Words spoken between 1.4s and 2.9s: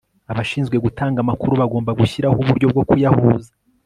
bagomba gushyiraho uburyo bwo